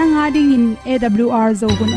[0.00, 1.92] nanga dingin awr zo gun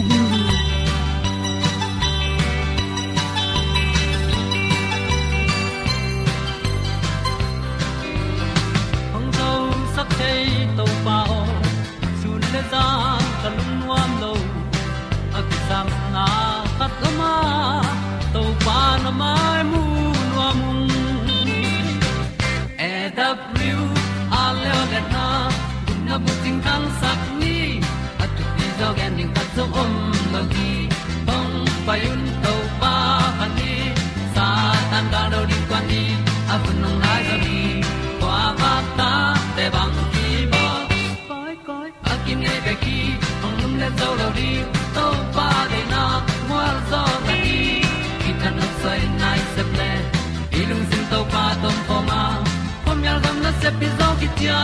[53.63, 54.61] se pi zo ki tia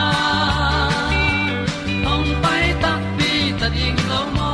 [2.08, 4.50] hong pai ta pi ta ding lo mo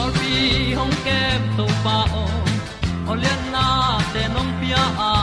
[0.00, 0.32] or pi
[0.78, 2.24] hong kem to pa o
[3.12, 3.64] olian na
[4.12, 5.14] te nom pia a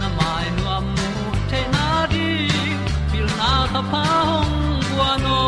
[0.00, 1.08] na mai nu am mu
[1.50, 2.28] te na di
[3.10, 4.56] pil na ta pa hong
[4.86, 5.40] bua no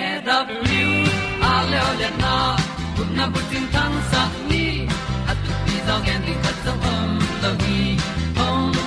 [0.00, 0.94] e da blue
[1.50, 2.34] a le olian na
[2.96, 4.64] kun na bu tin tan sa ni
[5.30, 6.34] at pi zo gen di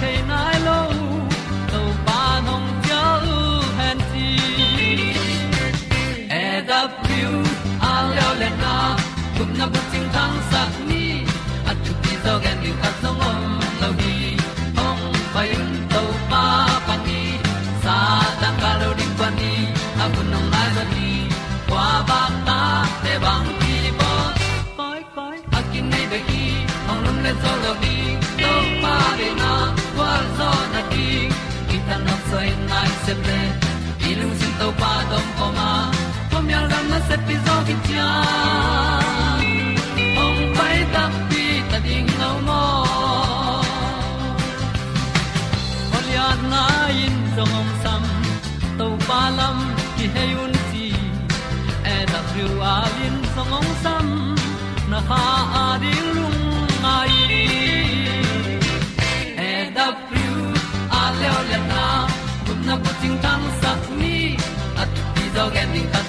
[0.00, 0.37] Chiu the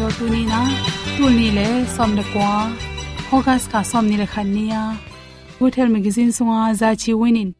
[0.00, 0.60] to tu ni na
[1.16, 2.52] tu ni le som le kwa
[3.30, 4.82] hogas ka som ni le khan nia
[5.58, 7.50] hotel magazine sunga za chi winin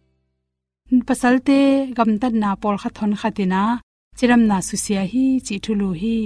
[1.08, 1.58] pasalte
[1.96, 3.62] gam tan na pol kha thon khatina
[4.18, 6.16] chiram na susia hi chi thulu hi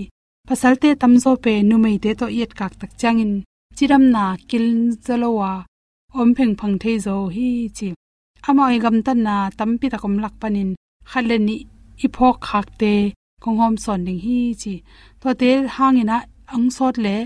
[0.48, 3.32] pasalte tamzo pe numei te to yet kak tak changin
[3.76, 4.66] chiram na kil
[5.06, 5.52] zalowa
[6.18, 7.88] om pheng phang thei zo hi chi
[8.48, 10.70] amoi gam tan na tampi takom lak panin
[11.10, 11.56] khaleni
[12.04, 12.94] iphok khakte
[13.44, 14.74] te kong hom son ding hi chi.
[15.20, 16.16] To te hangina
[16.54, 17.16] ang sot le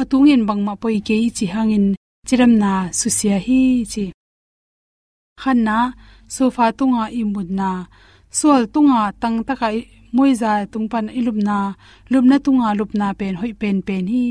[0.00, 1.86] atungin bangma poi ke chi hangin
[2.28, 3.60] chiram na susia hi
[3.92, 4.04] chi.
[5.42, 5.78] Khanna
[6.34, 7.70] sofa tunga imudna
[8.38, 9.68] sual tunga tang taka
[10.14, 11.58] moiza tungpan ilupna
[12.12, 14.24] lupna tunga lupna pen, hoi pen pen hi.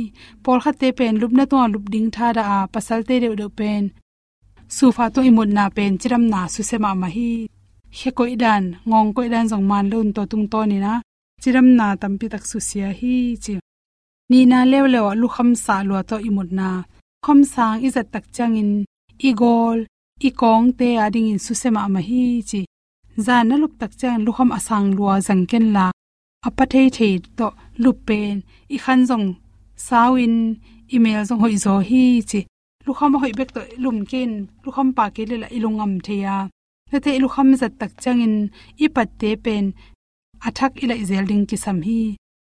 [0.43, 3.83] Por khate pen lupna tunga lup ding tha da a, pasal te de de pen.
[4.77, 7.31] Sufa to imudna pen, chiram na su sema ma hi.
[7.97, 10.93] He koi dan, ngong koi dan jong man lun to tung to ni na
[11.41, 13.53] chiram na tampi tak su sia hi chi.
[14.29, 16.69] Ni na lew lew lu kham sa lu to imudna
[17.25, 18.71] khom sang izat tak changin.
[19.29, 19.77] Igol
[20.27, 22.61] i kong te ading in su sema ma hi chi.
[23.25, 25.85] Za na lup tak chang lu kham asang lua jang ken la.
[26.47, 27.47] Apathei thei to
[27.83, 28.35] lu pen.
[28.75, 29.27] I khan jong
[29.87, 30.35] sawin
[30.93, 32.41] email jong hoi zo hi chi.
[32.85, 34.31] Lu kham hoi bek to lum ken.
[34.63, 36.37] Lu kham pa ke le la ilungam theya
[36.91, 38.35] na te lu kham zat tak changin.
[38.83, 39.65] I pat te pen
[40.47, 42.01] athak ila izel ding ki sam hi.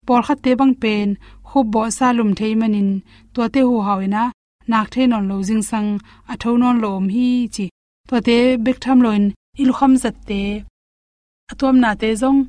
[0.06, 1.08] Por kha te bang pen
[1.48, 2.90] khu bo sa lum thei manin.
[3.34, 4.22] To te hu hawina
[4.70, 5.90] nak the non lo jing sang
[6.32, 7.66] atho non lom hi chi.
[8.08, 9.24] To te bek tham loin,
[9.62, 10.42] il kham zat te.
[11.52, 12.40] Atom na te zong,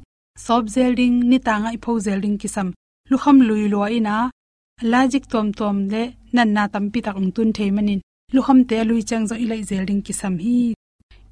[0.46, 2.70] sob zelding ni ta nga ipho zelding kisam.
[3.10, 4.16] Lu kham lui lo ina
[4.92, 6.04] logic tom tom le,
[6.36, 8.02] nan na tam pi tak ung tun thei manin.
[8.34, 10.58] Lu kham te lui chang zo ilai zelding kisam hi.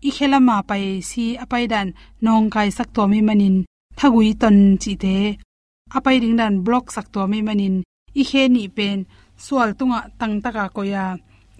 [0.07, 1.87] I khela ma pai si apai dan,
[2.25, 3.57] nong kai sak to mi manin
[3.99, 5.17] thagui ton chi te.
[5.97, 7.75] Apai ding dan block sak to mi manin.
[8.21, 8.97] I khe ni pen.
[9.45, 11.05] Sual tunga tang taka koya.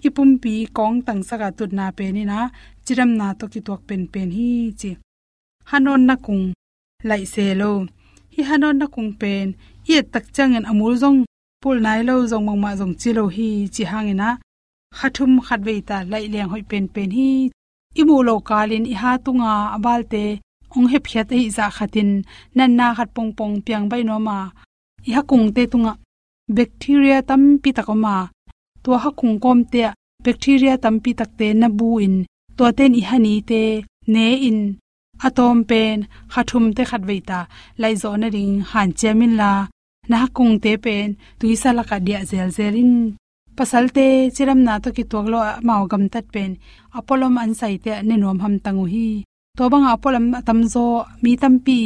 [0.06, 2.38] Ipum pi kong tang saka tut na pe ni na.
[2.84, 4.48] Chiram na to ki tok pen pen hi
[4.80, 4.90] chi.
[5.70, 6.44] Hanon na kung.
[7.08, 7.72] Lai se lo.
[8.34, 9.46] Hi hanon na kung pen.
[9.88, 11.20] Ye tak changen amul zong.
[11.62, 14.30] Pul nai lo zong mong ma zong chi lo hi chi hangena
[14.98, 17.30] khathum khat ve ta lai leng hoi pen pen hi.
[18.00, 20.24] Imu lo kalin i ha tunga abalte
[20.76, 22.10] ong he phiat ei za khatin
[22.56, 24.38] nan na khat pong pong piang bai no ma
[25.08, 25.92] i ha kung te tunga
[26.56, 28.16] bacteria tam pi takoma
[28.82, 29.80] to ha kung kom te
[30.24, 32.16] bacteria tam pi tak takte na bu in
[32.56, 33.62] to ten i hani te
[34.12, 34.60] ne in
[35.26, 35.96] atom pen
[36.32, 37.38] khathum te khat veita
[37.80, 39.52] lai zo na ring han chemin la
[40.10, 41.08] na kung te pen
[41.38, 42.92] tuisa la ka dia zel zerin
[43.56, 46.50] pasalte chiram na to ki toklo maw gam tat pen
[46.98, 49.08] apolom an sai te ne nom ham tangu hi
[49.56, 50.84] to banga apolom tamzo
[51.22, 51.78] mi tampi,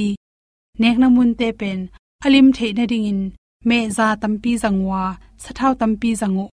[0.81, 1.81] nek na mun te pen,
[2.25, 3.21] alim thei na ring in,
[3.69, 5.03] me za tampi zangwa,
[5.43, 6.47] sathau tampi zangu.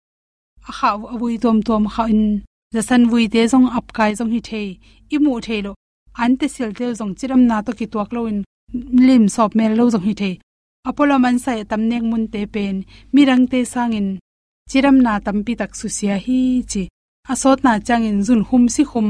[0.69, 2.23] A khaw avui tom tom kha in
[2.73, 4.67] zasan vui te zong ap kai zong hi thei
[5.15, 5.71] imu thei lo.
[6.21, 8.39] An te sil te zong chiram na to ki tuak lo in,
[9.07, 10.35] lim sop mel lo zong hi thei
[10.89, 12.75] apollo man sai e tam nek mun te pen
[13.13, 14.09] mirang te sangin
[14.69, 16.39] chiram na tampi tak su sia hi
[16.71, 16.83] chi.
[17.31, 19.09] Asot na changin zun hum si khum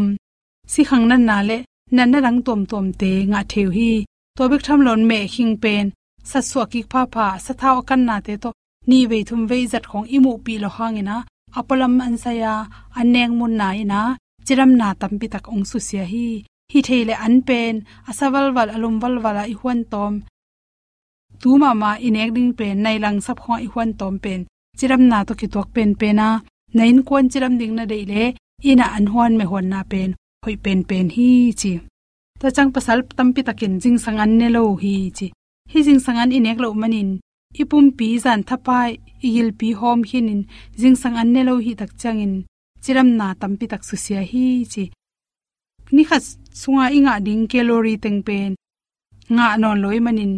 [0.71, 1.57] si khang nan na le
[1.95, 3.91] nan na rang tom tom te nga theu hi.
[4.37, 5.85] To bek tham lon me hing pen.
[6.29, 8.49] Sa suwa ki pha pha, sa thao kan na te to.
[8.89, 11.17] Ni ve thum ve zat khong imu pi lo hangina
[11.57, 12.53] apolam an saya
[12.99, 14.01] aneng mun na ina.
[14.45, 16.27] Chiram na tampi tak ong su sia hi.
[16.71, 17.75] Hi theile an pen.
[18.09, 20.13] Asawal wal alum wal wala i huan tom.
[21.41, 22.75] Tu ma ma inek ding pen.
[22.83, 24.41] Nai lang sap kho i huan tom pen.
[24.77, 26.29] Chiram na to ki tok pen pena.
[26.77, 28.23] Nain kon chiram ding na dei le.
[28.69, 30.09] Ina an huan me hon na pen
[30.47, 31.71] hoi pen pen hi chi.
[32.39, 35.27] Ta chang pasal tampi takin jing sangan ne lo hi chi.
[35.71, 37.09] Hi jing sangan inek lo manin.
[37.61, 38.91] Ipum pi zan thapai,
[39.27, 40.41] igil pi hom hinin.
[40.79, 42.33] Jing sangan ne lo hi tak changin.
[42.83, 44.83] Chiram na tampi tak su sia hi chi.
[45.95, 46.17] Ni kha
[46.61, 48.51] sunga inga ding calorie teng pen.
[49.35, 50.33] Nga non loi manin.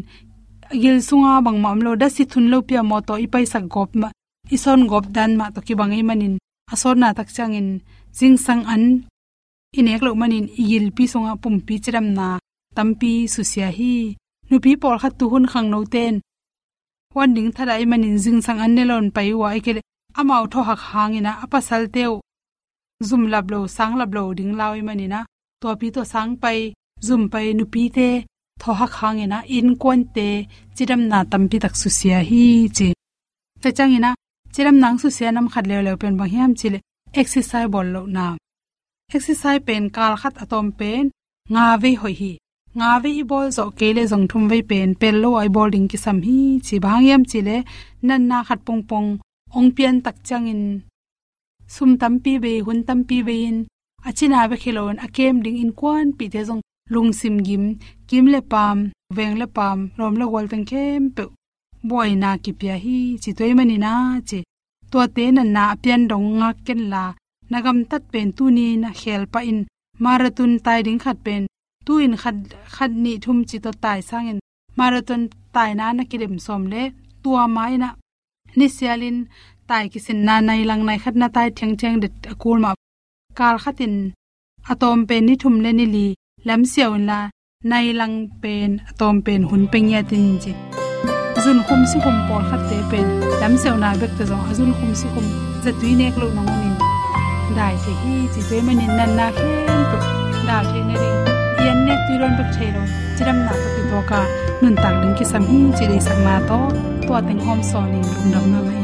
[0.82, 3.92] Gil sunga bang mam lo da si thun lo pia mo to ipai sak gop
[4.01, 4.10] ma.
[4.56, 6.34] Ison gop dan ma to ki bangai manin.
[6.74, 7.68] Asor na tak changin.
[8.18, 8.84] Jing sang an
[9.78, 12.28] inek lo manin igil pi songa pum pi chiram na
[12.76, 13.94] tampi susia hi.
[14.50, 16.16] Nupi por kha tu hun khang no ten.
[17.16, 19.72] Wan ding thadai manin jing sang an nelon pai wa ke
[20.20, 22.14] amau tho hak hangina apasal teu
[23.08, 25.20] zum lab lo sang lab lo ding lawi manina.
[25.62, 26.60] To pi to sang pai,
[27.08, 28.10] zum pai nupi te.
[28.62, 30.28] Tho hak hangina in kon te,
[30.76, 32.44] chiram na tampi tak susia hi
[32.78, 32.88] che
[33.62, 34.10] ta changina
[34.54, 36.80] chiram nang susia nam khat le le pen bang hiam chile
[37.22, 38.26] exercise bol lo na
[39.16, 41.04] exercise pen, kal khat atom pen
[41.54, 42.34] nga ve hoi hi.
[42.78, 45.98] Nga ve i bol zo kele jong thum ve pen, pel lo ai bowling ki
[46.06, 47.58] sam hi, chi bang yam chile
[48.08, 49.10] nan na khat pong pong,
[49.58, 50.63] ong pian tak changin
[51.75, 53.58] sum tampi be hun tampi be in.
[54.08, 56.62] Achina be khilon kem ding in kwan pi te jong
[56.94, 57.63] lung sim gim,
[58.08, 58.78] kim le pam,
[59.16, 61.24] veng le pam, rom le wal teng kem pe.
[61.89, 63.94] Boy na ki pya hi, chi toy mani na
[64.30, 64.39] che.
[64.92, 67.04] To te nan na pian dong nga ken la
[67.51, 69.60] nagam tat pen tu ni na khel pa in
[70.03, 71.44] marathon tai ding khat pen
[71.86, 72.36] tu in khat
[72.75, 74.39] khat ni thum chi to tai sangin
[74.79, 75.22] marathon
[75.56, 76.84] tai na na kidem som le
[77.24, 77.89] tua mai na
[78.58, 79.18] ni sialin
[79.70, 82.72] tai ki sin na nai lang nai khat na tai theng theng de akul ma
[83.39, 83.96] kal khatin
[84.72, 86.08] atom pen ni thum le ni li
[86.48, 87.20] lam siaw la
[87.72, 90.51] nai lang pen atom pen hun pe nya tin ji
[91.44, 93.08] zun khum si khum por khat te pen
[93.41, 95.27] lam siaw na bek te zo azun khum si khum
[95.63, 96.69] za tui nek lo nong ni
[97.60, 99.98] na ngin dai te hi chi te manin nan na khen to
[100.48, 101.10] da the ne ri
[101.66, 102.82] yan ne tu ron bek the lo
[103.18, 104.22] chiram na ta pi to ka
[104.62, 106.60] nun tak ling ki sam hi chi dei sang na to
[107.08, 108.84] to teng hom so ning lum dam na mai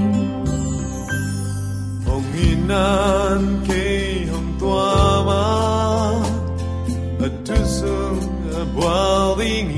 [2.05, 3.83] hồng inan ke
[4.31, 4.89] hồng tua
[5.27, 5.43] ma
[7.25, 8.21] at tu sung
[8.61, 9.74] a boiling at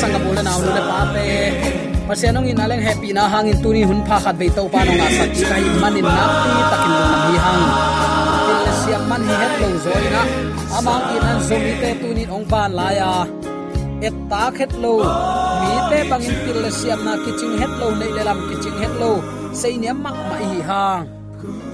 [0.00, 1.26] sanga bola na ulo le pa te
[2.08, 5.08] pasianong in aleng happy na hangin tuni hun pha khat be to pa no nga
[5.16, 7.64] sak kai manin na ti takin lo na hi hang
[8.46, 10.22] til siam man hi het lo zoi na.
[10.76, 13.10] Amang in an zomi te tuni ong ban la ya
[14.06, 14.92] et ta khet lo
[15.60, 19.12] mi te bangin til siam na kiching het lo le le lam kiching het lo
[19.60, 21.02] sei niam mak ma hi hang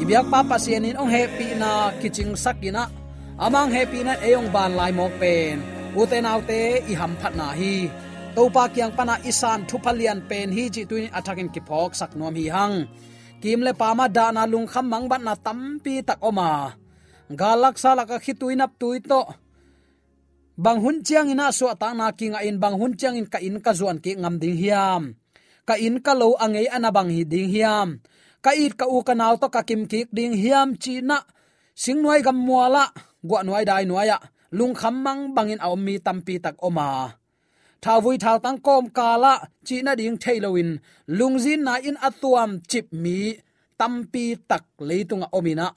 [0.02, 2.82] ibyak pa pasianin ong happy na kiching sakina
[3.44, 5.56] amang happy na eyong ban lai mok pen.
[6.00, 7.76] Uten autte i ham phat na hi
[8.32, 12.48] topa kyang pana isan thupalian pen hi chi tuin athakin ki phok sak nom hi
[12.48, 12.88] hang.
[13.42, 16.72] Kim le pama da na lung kham mang ban na tampi tak oma.
[17.40, 19.22] Galak sala ka khituin ap tui to
[20.56, 23.56] bang hun chiang ina so ta na kinga in, bang hun chiang in ka in
[23.64, 25.02] ka zuan ki ngam ding hiam.
[25.68, 27.88] Ka in ka lo angei ana bang hi ding hiam.
[28.44, 31.18] Ka it ka u ka naw to ka kim kik ding hiam chi na.
[31.72, 32.84] Singnuai gam muala
[33.24, 34.16] gwa nuai dai nuaya
[34.52, 37.21] lung kham mang bangin aw mi tampi tak oma
[37.84, 39.34] thao vui thao tang kom kala
[39.66, 40.70] chi na ding thailoin
[41.18, 43.18] lungzin na in atuam chip mi
[43.78, 45.68] tampi tak leitunga omina.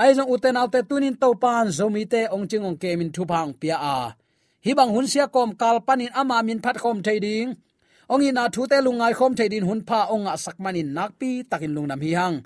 [0.00, 3.50] Ai jong uten autte tunin to pan zomi te ong ching ong kemin thu phang
[3.60, 3.96] pia a.
[4.64, 7.48] Hi bang hun sia kom kal panin ama min phat khom thading
[8.12, 12.00] ong ina thu te lungai khom thadin hun pha ong a sakmanin nakpi takin lungnam
[12.04, 12.36] hi hang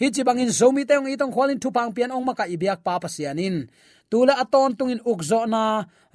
[0.00, 3.56] hi chi bangin zomi teong itong khwalin thupang pian ong maka ibyak pa pasianin
[4.10, 5.62] tula aton tungin ukzo na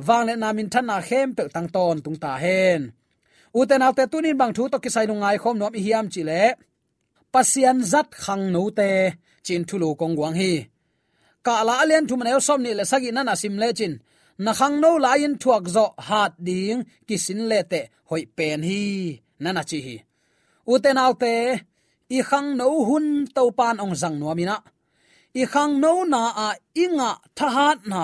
[0.07, 2.81] wangle na min than na khem pe tang ton tung ta hen
[3.59, 6.43] uten alte tunin bang thu to kisai lungai khom nom hiam chi le
[7.33, 8.89] pasian zat khang no te,
[9.45, 10.53] chin thulu kong wang hi.
[11.45, 13.93] Ka la alian thu manel som ni le sagi na na sim le chin.
[14.43, 18.83] Na khang no lain thuak zo hat ding kisin le te hoi pen hi.
[19.43, 19.95] Na na chi hi.
[20.73, 21.33] Uten alte
[22.17, 24.57] i khang no hun to pan ong zang no mina
[25.33, 28.03] i khang no na a inga thahat na.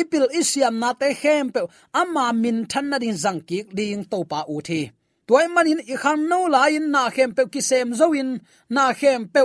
[0.00, 1.60] Ipil isiam na te khem pe
[2.00, 4.80] ama min than na din zang ki ding to pa u thi.
[5.26, 8.30] Toy manin i khang no lain na khem pe ki sem zo in,
[8.74, 9.42] na khem pe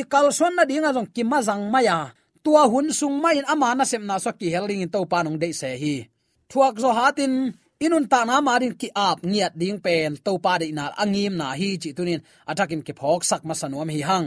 [0.00, 1.98] i kal son na ding azong ki ma zang maya.
[2.44, 5.18] Tua hun sung mai in ama na sem na so ki heling in to pa
[5.22, 5.96] nong de se hi.
[6.50, 7.32] Thuak zo hatin
[7.84, 11.46] inun ta na marin ki ap ngiat ding pen to pa de na angim na
[11.58, 12.20] hi chi tunin.
[12.50, 14.26] Atakin ki phok sak ma sanuam hi hang.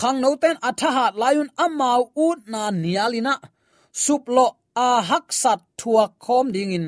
[0.00, 3.34] Khang no ten athaha layun amau ut na nialina.
[4.04, 4.46] Suplo
[4.86, 6.86] a hak sat thua khom ding in.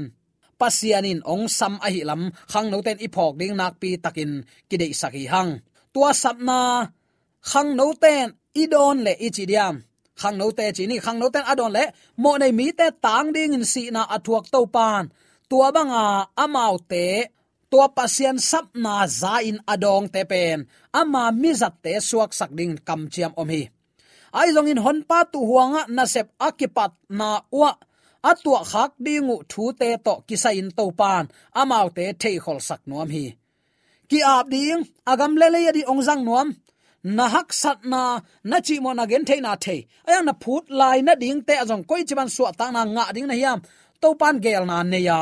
[0.61, 2.23] Pasianin ong sam a hi lam,
[2.53, 4.33] khang no ten iphok ding nak pi takin
[4.69, 5.51] kidei saki hang.
[5.93, 6.61] Tua sap na,
[7.51, 8.27] khang no ten
[8.63, 9.77] idon le ichidiam
[10.21, 11.85] khang no te chi ni, khang no ten adon le,
[12.23, 15.05] mo nei mi te tang ding in si na athuak to pan
[15.55, 17.31] tua banga amau te
[17.71, 20.59] tua pasien sap na za in adong te pen,
[21.01, 23.63] ama mi zat te suak sak ding kam chiam om hi.
[24.39, 27.29] Ai zong in hon pa tu huanga na sep akipat na
[27.61, 27.71] wa
[28.31, 31.25] atua khak dingu thu te to kisa in to pan
[31.61, 33.25] amau te thei khol sak nuam hi.
[34.11, 36.49] Ki ap ding, agam le le di ong jang nuam,
[37.17, 38.03] na hak sat na
[38.51, 39.77] na chi mo na gen the na the
[40.09, 43.29] aya na phut lai na ding te azong koi chiban suwa ta na nga ding
[43.31, 43.59] na hiam,
[44.01, 45.21] to pan gel na ne ya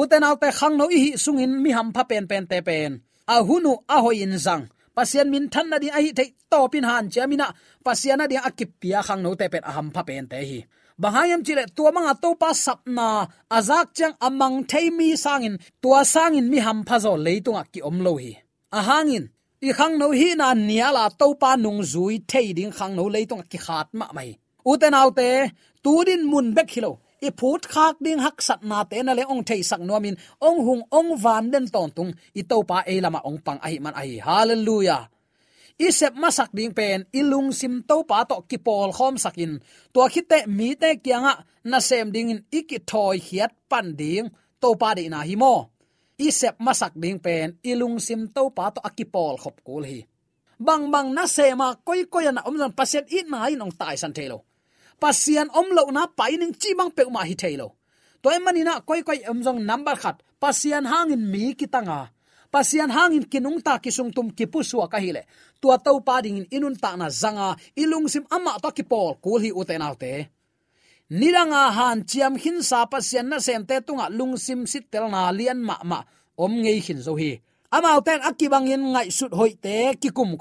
[0.00, 2.92] uten al te khang no hi sungin mi ham pha pen pen te pen.
[3.34, 4.64] A hunu a hoi in zang.
[4.96, 7.46] Pasian min than na di a hi te to pin han chamina
[7.84, 10.58] pasian na di akip pia khang no te pen a ham pha pen te hi.
[11.02, 13.08] Bahayam chile tua manga to pa sapna
[13.58, 15.56] azak chang amang theimi sangin.
[15.82, 18.32] Tua sangin mi ham phazo leitunga ki omlo hi.
[18.78, 19.24] A hangin.
[19.68, 23.44] I khang no hi na niala to pa nung zui thei ding khang no leitunga
[23.50, 24.30] ki khat ma mai.
[24.70, 25.28] Uten autte
[25.84, 26.92] tudin mun bek hilo
[27.26, 30.16] i phut khak ding hak sat na te na le ong thei sak nomin
[30.48, 32.12] ong hung ong van den ton tung.
[32.40, 35.02] I to pa e lama ong pang ai man ai hallelujah.
[35.86, 39.52] I sep masak ding pen ilung sim to pa to ki pol khom sakin
[39.94, 41.32] to khite mi te kyanga
[41.70, 42.40] na sem ding in.
[42.58, 44.26] Iki thoi hiat pan ding
[44.62, 45.54] to pa de na hi mo
[46.18, 50.00] i sep masak ding pen ilung sim to pa to akipol khop kul hi
[50.66, 53.60] bang bang na sema koi à, koi à na om zan paset i na in
[53.64, 54.38] ong tai san thelo
[55.00, 57.68] pasian om lo na paining chimang chi ma hi thailo
[58.22, 60.16] toy manina koi koi om jong number khat.
[60.42, 62.10] Pasian hangin mi kitanga
[62.52, 65.22] pasian hangin kinung ta kisung tum kipu suwa ka hile
[65.60, 67.56] tua tau pa ding inun ta na zanga.
[67.82, 70.12] Ilung sim ama to kipol kul hi uten autte
[71.10, 75.60] niranga han chiam hin sa pasian na sem te tunga lungsim sit tel na lian
[75.68, 76.00] ma ma.
[76.36, 77.32] Om ngei hin zo hi.
[77.76, 80.36] Amau ten akibang in ngai sut hoi te ki kum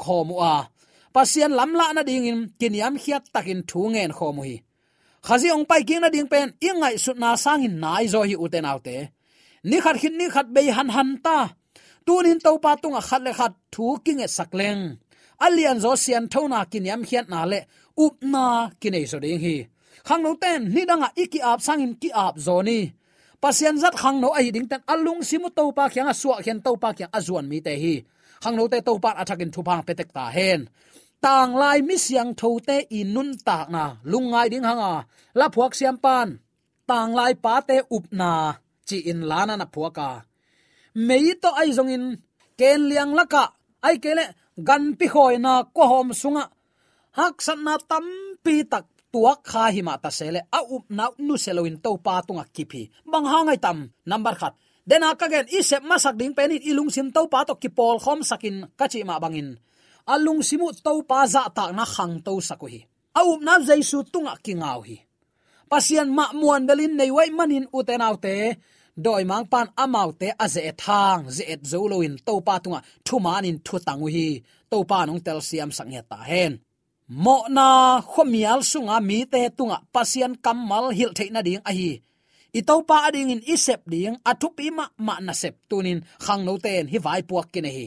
[0.51, 0.53] a
[1.15, 4.55] pasian lamla na ding in kiniam hiat takin thu khomu kho hi.
[5.25, 8.67] Khazi ong pai king na ding pen ingai sut na sangin nai zo hi uten
[8.71, 8.97] autte.
[9.69, 11.37] Ni khat hin ni khat be han han ta.
[12.05, 14.81] Tunin to pa tunga khat le khat thu king e sakleng.
[15.45, 17.59] Alian zo sian thona kiniam hiat na le,
[18.03, 18.45] up na
[18.81, 19.55] kinai so ding hi.
[20.07, 22.81] Khang no ten, ni danga iki ap sangin ki ap zoni
[23.43, 26.59] pasian zat khang no ai ding ten, alung simu to pa khyang a suwa khen
[26.65, 27.95] to pa khyang azuan mi te hi.
[28.43, 30.61] Khang no te to pa athakin thu phang petek ta hen
[31.23, 33.83] tang lai mi siang tho te in nun ta na.
[34.11, 34.93] Lungai ding hanga
[35.39, 36.29] la phuak siam pan.
[36.89, 38.31] Tang lai pa te up na.
[38.87, 40.09] Chi in lana na phuaka
[41.07, 42.05] mei to ai zong in.
[42.59, 43.43] Ken liang laka
[43.87, 44.25] ai kele
[44.67, 46.45] gan pi khoi na ko hom sunga.
[47.17, 48.05] Hak san na tam
[48.43, 52.13] pi tak tuak kha hi ma ta sele a up na nu seloin to pa
[52.27, 53.77] tunga kipi bang hangai tam.
[54.11, 54.53] Number khat.
[54.89, 55.45] Dena ka gen.
[55.57, 58.99] I sep masak ding penit ilung sim to pa to ki pol khom sakin kachi
[59.09, 59.49] ma bangin
[60.13, 62.81] alung simu to pa za ta na khang to sakuhi
[63.15, 64.97] Au na jaisu tunga kingau hi.
[65.69, 68.35] Pasian ma muan belin nei wai manin utenaute
[69.05, 73.57] doi mang pan amau te aze thang ze et zoloin to pa tunga, thu manin
[73.65, 74.27] thu tangu hi.
[74.71, 76.53] To pa nong tel siam sangya ta hen.
[77.23, 77.67] Mo na
[78.11, 81.91] khomial sunga mi te tunga, pasian kamal hil theina ding a hi.
[82.59, 86.97] Itopa ading in isep ding athupi ma ma na sep tunin khang no ten hi
[87.05, 87.85] vai puak kine hi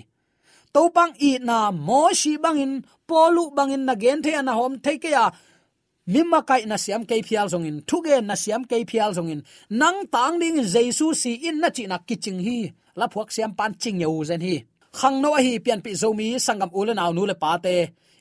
[0.75, 4.99] to bang i na mo shi bangin, polu bangin na gen the na hom the
[4.99, 5.31] ke ya.
[6.09, 9.43] Mimma kai na siam ke phial zong in thuge na siam ke phial zong in
[9.71, 12.73] nang tang ding jesu si in na chi na kiching hi.
[12.97, 14.65] La phuak siam pan ching yo zen hi.
[14.99, 17.77] Khang no hi pian pi zomi sangam ule naw nu le pa te.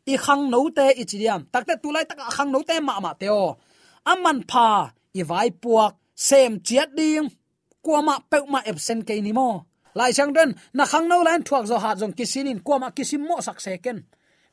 [0.05, 3.27] I khang no te i chiam takte tulai tak khang no te ma ma te
[3.29, 3.55] o.
[4.12, 7.27] Aman pha, i vai puak, sem chiat ding.
[7.83, 9.66] Kwama pe ma absent ke ni mo
[9.99, 13.36] lai chang den, na khang no lan thuak zo ha jong kisinin kwama kisim mo
[13.47, 13.99] sak seken.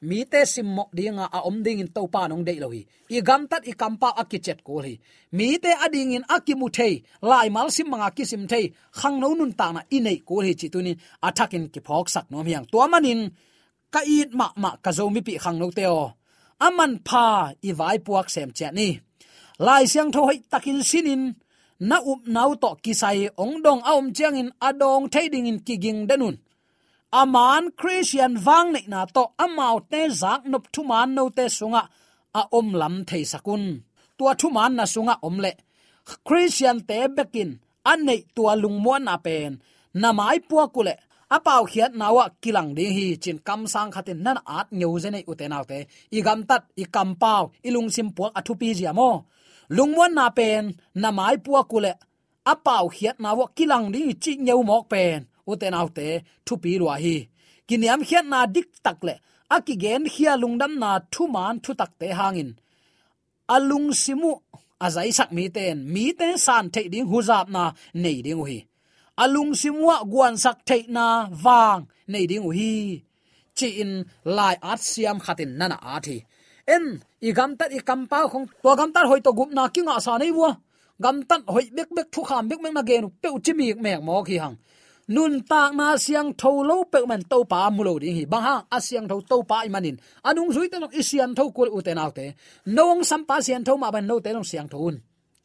[0.08, 2.82] Mi te sim mo dinga a om ding in to pa nong dei lohi
[3.16, 4.94] i gam tat, i kam kampa akichet ko hi.
[5.36, 6.94] Mi te ading in akimu thei,
[7.30, 8.64] lai mal sim manga kisim thei,
[8.98, 12.26] khang no nun ta na i nei ko hi chi tunin athakin ki phok sak
[12.30, 13.20] no miang to manin
[13.94, 16.04] ka it ma ma, ka zo mi pi khang no te o.
[16.66, 17.26] Aman pha,
[17.68, 18.88] i vai puak sem che ni.
[19.66, 21.22] Lai siang tho hoi takin sinin
[21.80, 26.36] na up nau to kisai ong dong aum chiang in adong thading in kiging denun
[27.20, 31.82] aman christian wang nei na to amau te zak nup thu man no te sunga
[32.40, 33.64] a om lam thei sakun.
[34.18, 35.52] Tua thu man na sunga om le.
[36.26, 37.50] Christian te bekin
[37.90, 39.52] an nei tua lung mo na pen.
[40.00, 40.94] Na mai pu kule le.
[41.70, 45.64] Khiat nawa kilang ding hi chin kam sang khatin nan at nyeu zene ute naw
[46.16, 49.10] i gam tat, i kam pau ilung sim puak athu pi mo
[49.68, 51.92] lung na pen, na mai pu kule.
[52.52, 55.26] Apau hiat na wo kilang ding chi nyau mok pen.
[55.50, 56.06] Uten autte
[56.46, 57.16] thu pi lua hi.
[57.68, 59.14] Kiniam hiat na dik takle
[59.56, 62.50] aki gen hia lungdam na thu man thu takte hangin.
[63.54, 64.32] Alung simu,
[64.84, 65.76] azai sak mi ten.
[65.92, 67.64] Mi ten san the ding huzap na,
[68.02, 68.58] nei ding hi.
[69.22, 71.06] Alung simwa guan sak the na
[71.44, 71.80] wang
[72.12, 73.02] nei ding hi.
[73.58, 73.92] Chi in
[74.36, 76.26] lai at siam khatin nana athi thi
[76.66, 78.46] en, i gam tat, i kam pa khong.
[78.62, 80.54] To gam tat hoi to gup na kinga sa nei wa
[81.02, 83.74] gam tat hoi bek bek thu kham bek mek na gen pe u chi mi
[83.74, 84.56] mek mo ki hang.
[85.08, 88.24] Nun tak na siang tho lo pe man to pa mulo ding hi.
[88.24, 89.96] Bang ha asyang tho to pa manin
[90.28, 92.26] anung zui te nok isian tho kul u te na te.
[92.76, 94.94] Nong sam pa siang tho ma ban no te nong siang thun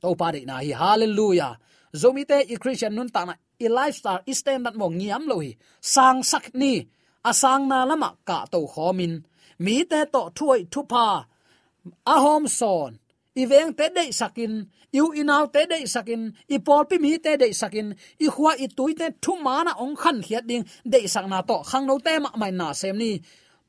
[0.02, 0.72] to pa de na hi.
[0.72, 1.54] Hallelujah.
[2.02, 5.58] Zomi te, i christian nun ta na, i lifestyle, i standard mo ngiam lo hi.
[5.82, 6.88] Sang sak ni.
[7.26, 9.14] Asang na lama ka to khomin
[9.66, 11.08] mi te to thuai thu pa.
[12.14, 12.92] A hom son,
[13.42, 14.54] i veng te dei sakin,
[14.98, 16.22] iu inaw te dei sakin,
[16.56, 17.88] i pol pi mi te dei sakin,
[18.26, 21.58] i khuwa i tui te thu mana ong khan hiat ding, dei sak na to
[21.70, 23.12] khang no te ma mai na sem ni.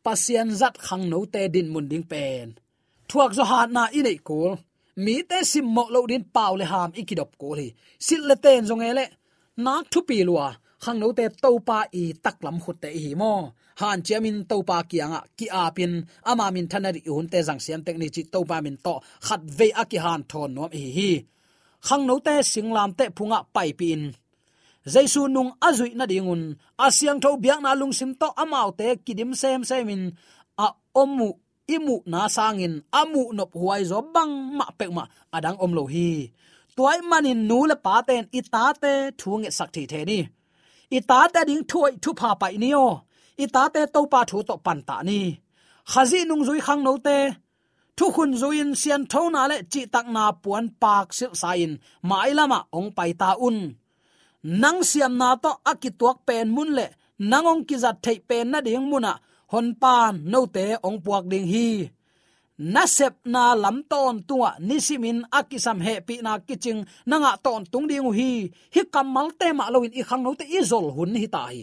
[0.05, 2.49] Pasian zat khang no te din mun ding pen.
[3.09, 4.53] Thuak zo hat na i nei kul.
[5.05, 7.69] Mi te sim mo lo din paw le ham ikidop ko hi.
[8.07, 9.05] Sil le ten zong ele
[9.65, 10.49] nak thu pi luwa
[10.83, 11.51] khang no te to
[12.01, 13.33] i taklam khut te hi mo
[13.81, 15.93] han chiamin topa kianga ki apin
[16.31, 18.95] ama min thanari hun te jang siam tek ni chi topa min to
[19.27, 21.11] khat ve a ki han thon nom hi hi
[21.87, 24.03] khang no te singlam te phunga pai pin
[24.93, 26.43] jaisu nung azui na dingun
[26.87, 30.03] asyang tho biak na lung sim to amau te kidim sem semin
[30.65, 30.67] a
[31.03, 31.29] omu
[31.75, 35.05] imu na sangin amu nop huai zo bang ma pe ma
[35.37, 36.09] adang om lo hi
[36.77, 40.21] tuai manin nu le pa ten ita te thu e sak the ni
[40.97, 42.89] ita ta ding thuai thu pa pai ni o
[43.45, 45.21] ita te to pa thu to pan ta ni
[45.91, 47.17] khazi nung zui khang no te
[47.97, 51.73] thu khun zuin sian tho na le chi tak na puan pak sil sain
[52.09, 53.59] mai lama ong pai ta un
[54.63, 56.87] nang siam na to akituak pen mun le
[57.31, 59.13] nangong ki zat thei pen na ding muna
[59.53, 61.67] hon pan no te ong puak ding hi
[62.61, 67.89] na sep na lam ton tua nisimin akisam he pi na kiching nanga ton tung
[67.89, 68.53] ding hi.
[68.75, 71.57] Hi kamal te ma loin i khang no te izol hun hi tai.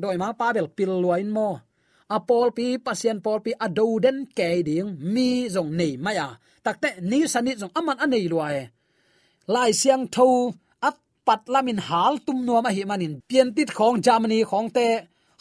[0.00, 1.60] Doi ma pavel pil luain mo.
[2.16, 6.28] Apol pi, pasien pol pi adoden ke ding, mi zong nei maya
[6.64, 8.62] takte ni sanit zong aman anei luae.
[9.52, 10.28] Lai siang tho,
[10.88, 13.14] at pat lamin hal tum no ma hi manin.
[13.28, 14.86] Pian tit khong germany khong te,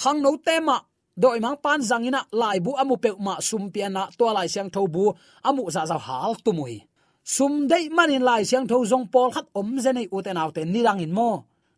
[0.02, 0.76] khang no te ma
[1.16, 4.82] doi mang pan zangina lai bu amu pe ma sum piana to lai siang tho
[4.88, 5.04] bu
[5.44, 6.76] amu za za hal tu mui.
[7.24, 11.12] Sum dei manin lai siang tho zong pol khat om zenei uten autte nirang in
[11.18, 11.30] mo.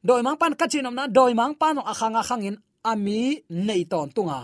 [0.08, 2.56] Doi mang pan kachinom na doi mang pan akhang akhangin
[2.92, 3.20] ami
[3.68, 4.40] nei ton tunga.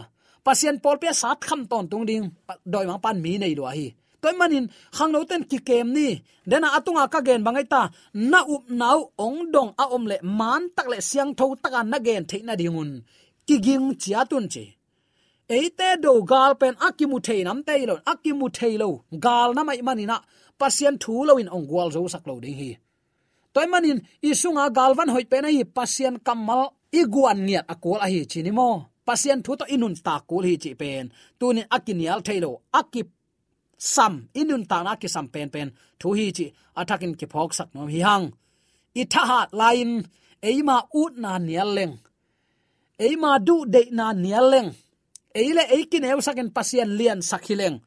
[0.46, 2.26] Pasien pol pe sat kham ton tung ding
[2.74, 3.88] doi mang pan mi nei lo hi.
[4.22, 6.08] Toy manin khang no ten ki kem ni
[6.50, 7.82] dena atunga ka gen bangai ta,
[8.32, 11.98] na up nau ong dong a om le man tak le siang tho taka na
[12.06, 12.92] gen theina dingun
[13.48, 14.79] ki ging chia tun chi
[15.58, 18.90] eite do gal pen akimu theinam teilo akimu theilo
[19.26, 20.18] gal na mai manina,
[20.60, 22.72] pasien thu lo in ong gwal zo sak lo ding hi.
[23.54, 26.64] Toy manin, isunga galvan hoi pen hi pasien kamal
[27.00, 28.70] iguan niat akol a hi mo.
[29.08, 31.06] Pasien thu to inun ta kul hi chi pen.
[31.40, 33.08] Tunin akinial thailo akip
[33.94, 35.68] sam, inun ta na ki sam pen pen.
[36.00, 36.46] Thu hi chi,
[36.80, 38.26] athakin ki phok sak no hi hang.
[39.02, 39.92] I tha ha lain,
[40.50, 41.96] eima ut na nial leng.
[43.06, 44.70] Eima du de na nial leng
[45.36, 47.78] eile eikin eu saken pasien lian sakhileng.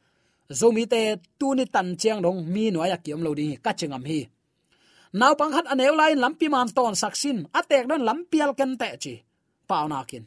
[0.51, 4.05] Zomi te tu ni tan chiang dong mi no ya kiom lo ding ka chingam
[4.05, 4.29] hi.
[5.13, 7.37] Naw pang khat aneu lain lampi man ton saksin.
[7.59, 9.13] Atek don lampial ken te chi.
[9.67, 10.25] Pau na kin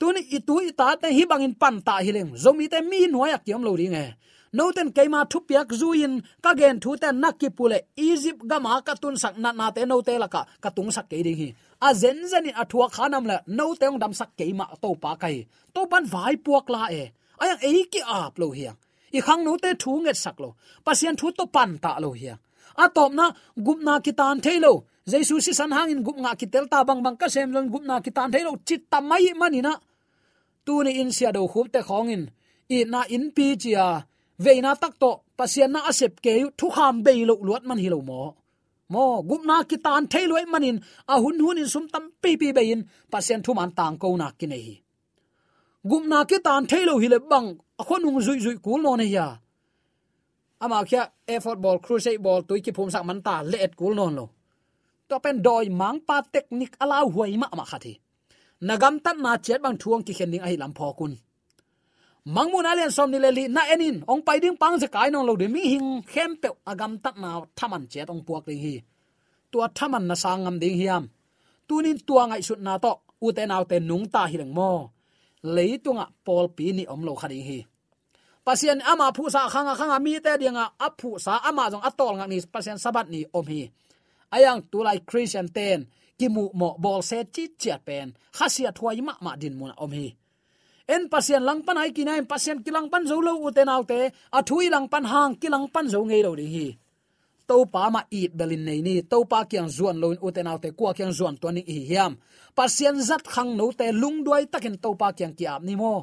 [0.00, 3.72] tuni itu ita te hi bangin pan ta hileng zomi te mi noya kiam lo
[3.80, 4.04] ringe
[4.52, 8.94] no ten keima thu piak zuin ka gen thu ten nakki pule egypt gama ka
[9.02, 11.48] tun sak na na te no te laka ka tung sak ke ding hi.
[11.86, 15.10] A zen zen in athua khanam la no te ong dam sak keima to pa
[15.22, 15.36] kai
[15.74, 17.04] to pan vai puak la e.
[17.42, 18.78] Aya e ki ap lo hiang
[19.16, 20.50] i khang no te thu nge sak lo.
[20.86, 22.40] Pasien thu to pan ta lo hiang
[22.82, 22.84] a.
[22.96, 23.26] Top na
[23.66, 24.72] gup na kitan thailo
[25.10, 27.84] jesu si san hang in gup nga kitel ta bang bang ka sem lon gup
[27.90, 29.30] na kitan thailo chit ta mai
[29.66, 29.72] na.
[30.70, 32.22] Tu ni in sia do khup te khong in
[32.76, 33.86] i na in pi chia
[34.44, 37.98] veina tak to pasien na asep ke thu kham be lo luat man hi lo
[38.10, 38.20] mo
[38.92, 40.76] mo gup na kitan thailoi manin
[41.12, 42.80] a hun hun in sum tam pi pi be in
[43.12, 44.74] pasien thu man tang ko na ki nei
[45.90, 47.48] gup na kitan thailo hi le bang
[47.80, 49.26] a khon ung zui zui kul no ne ya
[50.64, 51.02] ama kya
[51.34, 54.26] effort ball crusade ball tu ki phum sak man ta le et kul non lo
[55.08, 57.94] to pen doi mang pa technique ala huai ma ma khathi
[58.68, 61.14] nagam tan na chet bang thuang ki khen ning ai lam pho kun.
[62.34, 65.26] Mangmun alian som ni le li na enin, ong pai ding pang se kai nong
[65.28, 68.74] lo de mi hing khem pe agam tat na thaman chet ong puak ding hi.
[69.50, 71.04] Tua thaman na sangam ding hiam.
[71.68, 72.92] Tunin tua ngai sut na to,
[73.24, 74.70] u te naw te nung ta hi leng mo.
[75.54, 77.58] Leitunga pol pi ni om lo khari hi.
[78.44, 82.26] Pasien ama phu sa khanga khanga mi te dinga aphu sa ama jong atol nga
[82.28, 83.62] ni pasien sabat ni om hi.
[84.34, 85.78] Ayang tulai christian ten
[86.20, 88.08] kimu mo bol se chi chiat pen.
[88.36, 90.08] Khasia thuai ma ma din mun om hi.
[90.94, 94.00] En pasien lang pan ai kinai pasien kilang pan zo lo uten autte
[94.36, 96.68] a thui lang pan hang kilang pan zo ngei lo ding hi.
[97.48, 100.90] To pa ma eat belin nei ni to pa kyang zuan loin uten autte kwa
[100.96, 102.12] kyang zuan to ni hi hiam.
[102.58, 105.94] Pasien zat khang no te lung duai takin to pa kyang ki ap ni mo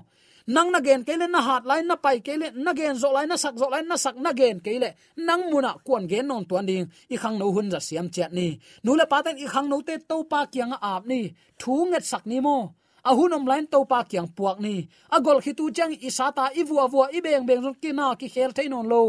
[0.48, 3.36] nang na gen kele na hat lai na pai kele na gen zo lai na
[3.36, 4.90] sak zo lai na sak na gen kele
[5.28, 8.48] nang muna kuan gen non tuan ding i khang no hun za siam chat ni.
[8.84, 11.22] Nu le pa ten i khang no te to pa kyang ap ni.
[11.60, 12.58] Thu nget sak ni mo.
[13.04, 14.76] A hunom lain to pa kyang puak ni.
[15.16, 19.04] A gol khitu chang isata ivu avua i beng zon kina ki khel thainon lo.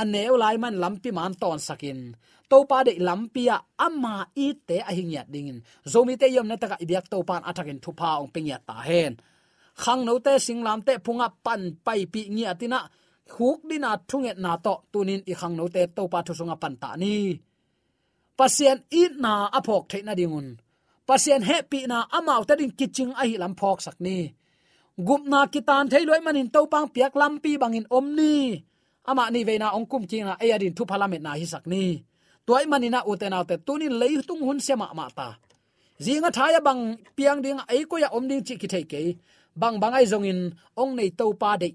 [0.00, 2.00] A neu lai man lampi man ton sakin.
[2.50, 5.62] To pa de lampia ama i te a hing ya ding,
[5.92, 8.76] zomi te yom na taka ibyak to pan athakin thu pa ong ping ya ta
[8.88, 9.16] hen
[9.82, 12.78] khang no te sing lam te phunga pan pai pi ngi atina
[13.32, 16.74] khuk dina thunget na to tunin i khang no te to pa thu sunga pan
[16.82, 17.14] ta ni.
[18.38, 20.48] Pasien i na aphok theina dingun
[21.08, 24.16] pasien happy na amau ta ding kiching a hi lam phok sak ni.
[25.06, 28.34] Gup na kitan thei loi manin to pang piak lampi bangin omni
[29.10, 29.40] ama ni.
[29.48, 31.84] Veina ongkum kinga e adin thu parliament na hi sak ni.
[32.46, 35.28] Toy manina uten autte tunin lei tung hun sema ma ta.
[36.04, 36.82] Zinga thaya bang
[37.16, 39.02] piang ding ai ko ya om ding chi ki thei ke
[39.60, 40.40] bang bangai zong in
[40.82, 41.68] ong nei to pa de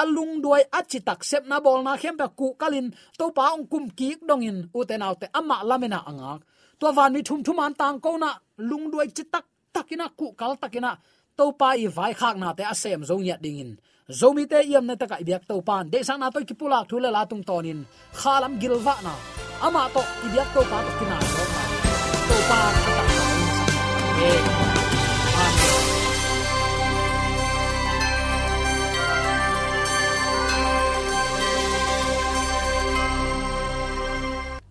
[0.00, 2.86] alung duai achi tak sep na bol na khem pa ku kalin
[3.18, 6.32] to pa ong kum ki dong in uten autte ama lamena anga
[6.80, 8.30] to van mi thum thum an tang ko na
[8.68, 10.92] lung duai chi tak takina ku kal takina
[11.38, 13.70] to pa i vai khak na te asem zong ya ding in
[14.18, 17.08] zomi te yam na taka ibyak to pan de sang na to ki pulak thule
[17.16, 17.80] la tung tonin
[18.20, 19.14] khalam gilwa na
[19.66, 21.62] ama to ibyak to pa to kina zo na
[22.28, 22.60] to pa